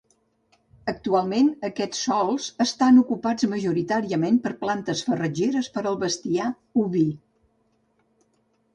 [0.91, 6.53] Actualment, aquests sòls estan ocupats majoritàriament per plantes farratgeres per al bestiar
[6.87, 7.09] oví.